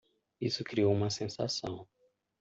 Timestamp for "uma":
0.91-1.11